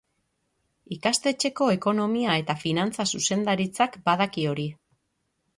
[0.95, 4.71] Ikastetxeko Ekonomia eta Finantza Zuzendaritzak badaki hori.